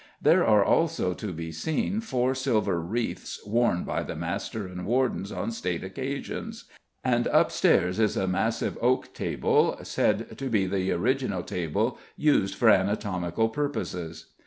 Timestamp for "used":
12.17-12.55